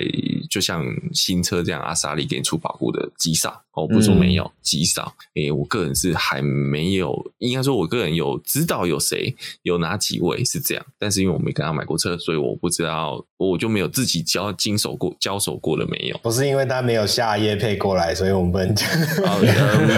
[0.50, 5.14] 就像新车这样，阿萨利给你出保护的极少哦，不是说没有，极少。
[5.34, 16.18] 诶、欸，我个人是还没有，应该说，我个人有知道有谁有哪几位是这样，但是因为我没跟他买过车，所以我不知道，我就没有自己交经手过交手过的没有。
[16.18, 18.88] 不是因为他没有下业配过来，所以我们不能讲。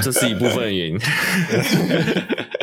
[0.03, 0.99] 这是一部分原因。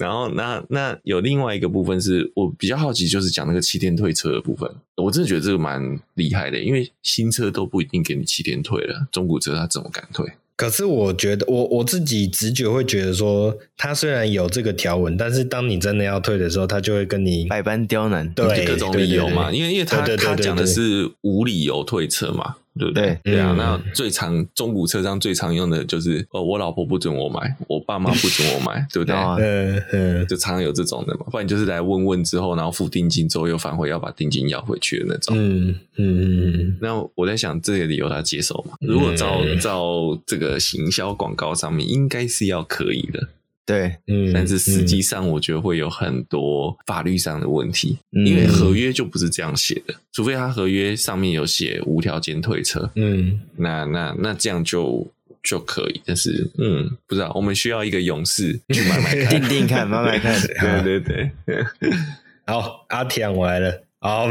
[0.00, 4.70] 然后那那有另外一个部分是我比较好奇，就是讲那个七天退车的部分。
[4.96, 10.26] 我真的觉得这个蛮厉害的，因为新车都不一定给你七天退了，中古车他怎么敢退？
[10.54, 19.52] 可是我觉得我我自己直觉会觉得说，他虽然有这个条文，但是当你真的要退的时候，他就会跟你百般刁难，对各种理由嘛。
[19.52, 22.56] 因为因为他他讲的是无理由退车嘛。
[22.78, 23.18] 对不对？
[23.24, 29.14] 对啊，那最常中古车上最常用的就是，哦，我老婆不准我买，我爸妈不准我买， 对不对？
[29.16, 35.36] 嗯嗯，就常常有这种的嘛，不然就是来问问之后，然后付定金之后又反悔要把定金要回去的那种。
[35.38, 36.78] 嗯嗯嗯。
[36.80, 38.76] 那我在想，这个理由他接受吗？
[38.80, 43.28] 如果照照这个行销广告上面，应该是要可以的。
[43.66, 55.12] 对，嗯，但是实际上我觉得会有很多法律上的问题，嗯、因为合约就不是这样写的，除非他合约上面有写无条件退车，嗯，那那那这样就
[55.42, 60.40] 就可以，但是嗯，不知道，我们需要一个勇士去买买看， 定定看， 买买看，
[60.82, 61.64] 对对对，
[62.46, 64.28] 好，阿田我来了，好，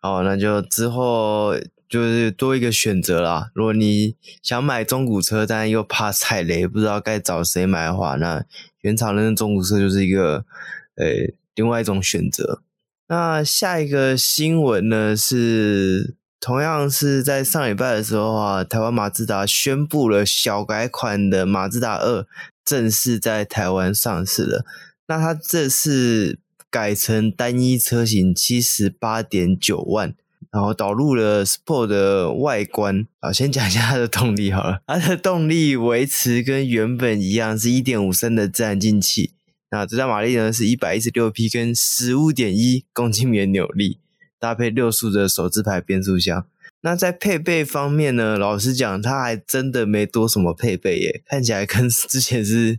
[0.00, 1.56] 好，那就之后。
[1.88, 3.50] 就是多一个选择啦。
[3.54, 8.44] 如果你想买中古车，但又怕踩雷，不知道该找谁买的话，那
[8.82, 10.44] 原厂的中古车就是一个
[10.96, 11.06] 呃、
[11.54, 12.62] 另外一种选择。
[13.08, 22.26] 那下一个新闻呢，是同样是在上礼拜的时候啊，台湾马自达宣布了小改款的马自达二
[22.64, 24.66] 正式在台湾上市了。
[25.06, 30.14] 那它这次改成单一车型七十八点九万。
[30.50, 34.82] 然后导入了 Sport 的外观啊，先讲一下它的动力好了。
[34.86, 39.34] 它的动力维持跟原本一样，是一点五升的自然进气。
[39.70, 43.98] 那最大马力呢是一百一十六匹，跟十五点一公斤米的扭力，
[44.38, 46.46] 搭配六速的手自排变速箱。
[46.80, 52.78] 那在配备方面呢，老实讲，它还真的没多什么配备耶，看起来跟之前是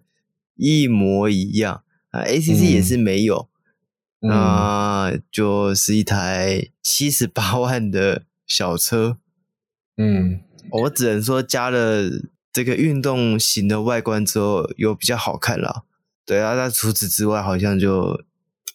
[0.55, 2.23] 一模一样啊。
[2.23, 3.37] ACC 也是没有。
[3.37, 3.48] 嗯
[4.21, 9.17] 那就是一台七十八万的小车，
[9.97, 10.41] 嗯，
[10.71, 12.09] 我只能说加了
[12.51, 15.83] 这个运动型的外观之后，有比较好看了。
[16.25, 18.21] 对啊，那除此之外，好像就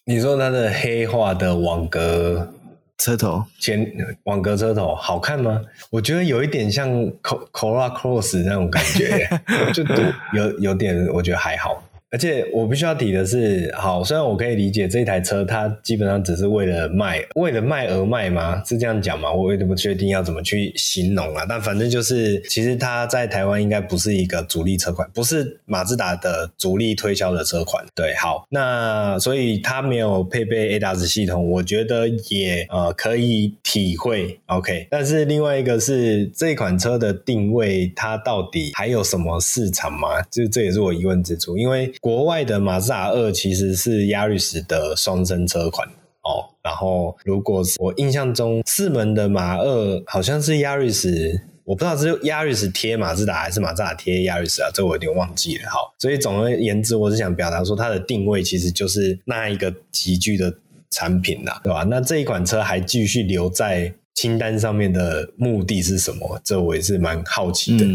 [0.06, 2.54] 你说它的黑化的网格
[2.96, 3.92] 车头前
[4.24, 5.60] 网格车头好看吗？
[5.90, 6.88] 我觉得有一点像
[7.22, 9.28] Corolla Cross 那种感觉，
[9.74, 9.84] 就
[10.32, 11.82] 有有点，我觉得还好。
[12.14, 18.62] 而且我必须要提的是，好，虽然我可以理解这台车它基本上只是为了卖，为了卖而卖吗？
[18.64, 19.32] 是这样讲吗？
[19.32, 21.44] 我也不确定要怎么去形容啊。
[21.48, 27.84] 但反正就是，其实它在台湾应该不是一个主力车款，不是马自达的主力推销的车款。
[27.96, 34.38] 对，好，那所以它没有配备 ADAS 系统，我觉得也呃可以体会。
[34.46, 40.22] OK，但是另外一个是这款车的定位，它到底还有什么市场吗？
[40.30, 41.92] 就这也是我疑问之处，因为。
[42.04, 55.70] 国外的马自达二其实是 Yaris 的双生车款哦，然后如果我印象中四门的马二好像是 Yaris，我不知道是 Yaris 贴马自达还是马自达贴 Yaris 啊，这我有点忘记了。
[55.70, 60.52] 好，所以总而言之，我是想表达说它的定位其实就是那一个级距的
[60.90, 61.84] 产品啦，对吧？
[61.84, 66.38] 那这一款车还继续留在清单上面的目的是什么？
[66.44, 67.86] 这我也是蛮好奇的。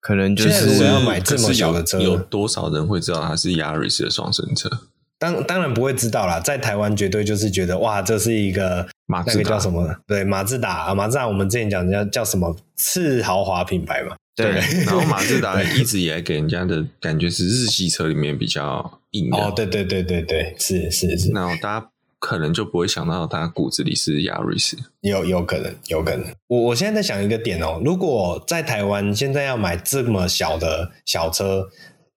[0.00, 4.70] 可能就是要买这么小的车，有多少人会知道它是 Yaris 的双生车？
[5.18, 9.96] 当当然不会知道啦，在台湾绝对就是觉得哇，这是一个马自达，那个叫什么？
[10.06, 14.16] 对，马自达啊，马自达，我们之前讲的叫叫什么次豪华品牌嘛。
[14.34, 14.52] 对，
[14.86, 19.36] 然后马自达一直以来给人家的感觉是日系车里面比较硬的。
[19.36, 21.30] 哦，对对对对对，是是是。
[21.32, 21.90] 那大家。
[22.20, 26.26] 可能就不会想到他骨子里是亚瑞斯，有有可能，有可能。
[26.48, 31.66] 我我现在在想一个点哦，如果在台湾现在要买这么小的小车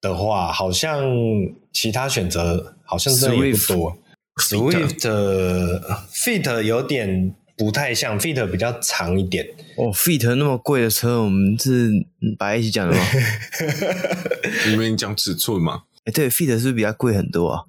[0.01, 1.01] 的话，好像
[1.72, 3.97] 其他选择好像真的也不多。
[4.36, 4.99] Swift
[6.12, 9.47] Fit 有点不太像，Fit 比较长一点。
[9.78, 11.91] 哦，Fit 那么贵的车，我们是
[12.38, 13.01] 摆一起讲的吗？
[14.68, 15.84] 你们讲尺寸吗？
[16.06, 17.64] 哎，对，Fit 是不是比较贵很多啊？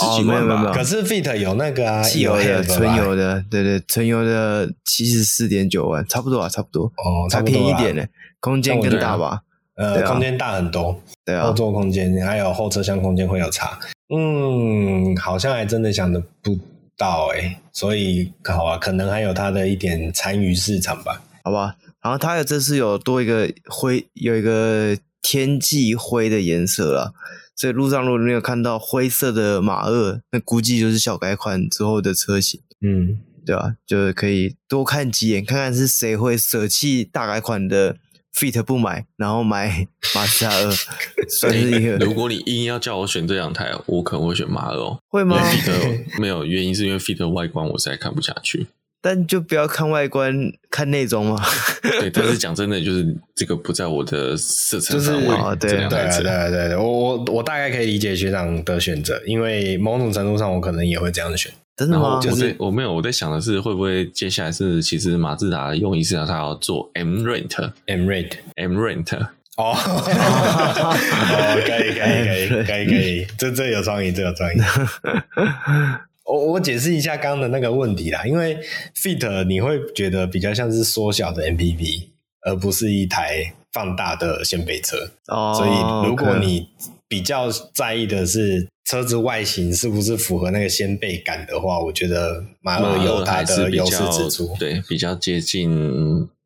[0.00, 6.84] 哦，没有没有，可是 Fit 有那个啊，汽油的、纯油的，对对，纯油的七十四点九万，差不多啊，差不多。
[6.84, 8.04] 哦，才便宜一点呢，
[8.40, 9.42] 空间更大吧？
[9.76, 13.78] 呃，空间大很多，对啊，后座空间还有后车厢空间会有差，
[14.14, 16.58] 嗯，好像还真的想的不
[16.96, 21.76] 到诶，所以好啊，可能还有它的一点残余市场吧，好吧？
[22.02, 27.14] 然后它有这次有多一个灰，有一个天际灰的颜色了。
[27.58, 33.74] 所以路上如果没有看到灰色的马二，那估计就是小改款之后的车型，嗯，对吧？
[33.84, 37.96] 就是可以多看几眼，看看是谁会舍弃大改款的
[38.32, 40.70] Fit 不买，然后买马自达二，
[41.28, 41.96] 算是一个。
[42.06, 45.00] 如果你硬要叫我选这两台，我可能会选马二哦。
[45.08, 48.68] 会吗？Fit 没有原因，是因为 Fit 外观我实在看不下去。
[49.00, 50.34] 但就不要看外观，
[50.70, 51.40] 看内装嘛。
[51.82, 55.56] 对，但是 讲真的，就是这个不在我的色彩范围。
[55.60, 61.52] 对对对对对，我我我大概可以理解学长的选择，因为某种程度上，我可能也会这样选。
[61.76, 62.18] 真的吗？
[62.20, 69.16] 就是我没有，我在想的是，会不会接下来是其实马自达的用意是他要做 M Rent，M Rent，M Rent。
[69.56, 74.56] 哦， 哦，可以，可以，可以，可以，可以，这这有创意，这有创意。
[76.28, 78.58] 我我解释一下刚刚的那个问题啦，因为
[78.94, 82.08] Fit 你会觉得比较像是缩小的 MPV，
[82.42, 84.96] 而不是一台放大的掀背车。
[85.28, 86.68] 哦，所以如果你
[87.08, 95.70] 比较在意的是车子外形是不是符合那个掀背感的话，我觉得马二有它的优势之处，对，比较接近，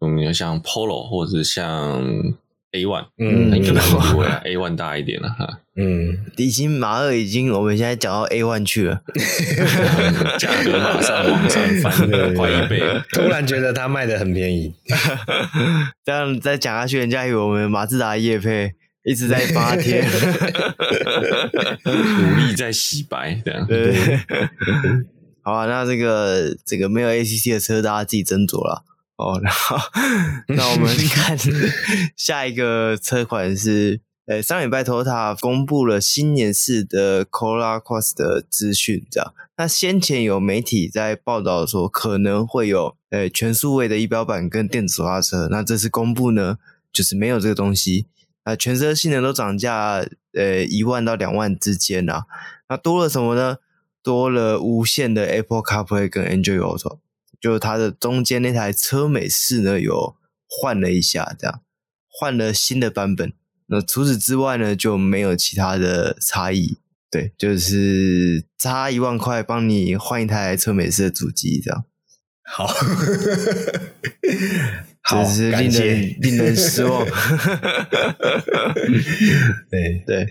[0.01, 2.03] 嗯，像 Polo 或者是像。
[2.75, 5.61] A one，嗯，可能会 A one 大一点了哈。
[5.75, 9.01] 嗯，已经马二已经，我们现在讲到 A one 去了，
[10.39, 14.75] 价格马上往上翻了快一倍， 突然觉得它卖的很便宜。
[16.05, 20.05] 这样再讲下去，人家以为我们马自达叶配一直在发帖，
[21.85, 23.95] 努力在洗白，这样对。
[25.43, 28.85] 好啊，那这个这个没有 ACC 的车，大家自己斟酌了。
[29.17, 29.79] 哦，然后
[30.49, 31.37] 那我们看
[32.17, 39.35] 下一个车款是，呃，上礼拜 Toyota 公布了新年式的 Corolla Cross 的资讯，这样。
[39.57, 46.59] 那先前有媒体在报道说可能会有，呃，全数位的仪表板跟电子手刹车，那这次公布呢，
[46.93, 48.07] 就是没有这个东西。
[48.45, 50.05] 啊全车性能都涨价，
[50.35, 52.27] 呃，一万到两万之间啊。
[52.69, 53.59] 那多了什么呢？
[54.03, 56.99] 多了无线的 Apple CarPlay 跟 Android Auto。
[57.41, 60.17] 就它的中间那台车美式呢，有
[60.49, 61.61] 换了一下，这样
[62.09, 63.33] 换了新的版本。
[63.67, 66.79] 那除此之外呢，就没有其他的差异。
[67.11, 71.85] 对，就是差一万块帮你换一台车美式的主机，这样。
[72.45, 72.67] 好，
[75.03, 77.07] 好是令人令人失望。
[79.71, 80.27] 对 对，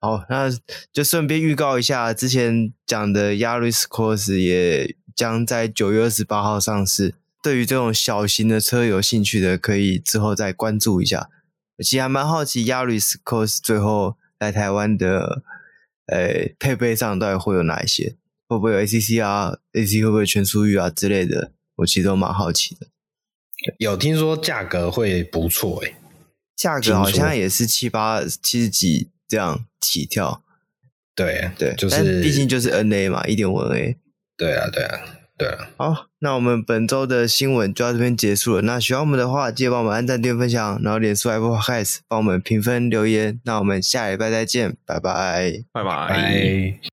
[0.00, 0.48] 好，那
[0.92, 4.96] 就顺便预告一下，之前讲的 Yaris Cross 也。
[5.18, 7.16] 将在九月二十八号上市。
[7.42, 11.28] 对于这种小型的车有兴趣的，可以之后再关注一下。
[11.84, 15.42] 其实还蛮好奇，Yaris Cross 最后来台湾的，
[16.06, 18.16] 呃，配备上到底会有哪一些？
[18.48, 21.52] 会不会有 ACC 啊？ACC 会不会全速域啊之类的？
[21.76, 22.86] 我其实都蛮好奇的。
[23.78, 25.94] 有听说价格会不错诶、欸，
[26.56, 30.42] 价格好像也是七八七十几这样起跳。
[31.14, 33.96] 对对，就是，但毕竟就是 NA 嘛，一点五 NA。
[34.36, 35.68] 对啊，对啊，对啊。
[35.76, 38.62] 好，那我们本周的新闻就到这边结束了。
[38.62, 43.40] 那喜欢我们的话，记得帮我们按赞、订阅、分享，然后脸书 Apple Podcast 帮我们评分留言。
[43.44, 46.88] 那我们下礼拜再见，拜拜，拜拜。